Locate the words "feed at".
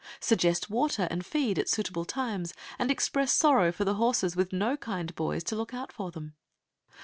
1.23-1.69